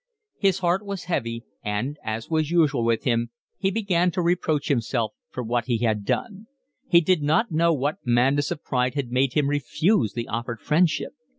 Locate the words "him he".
3.03-3.69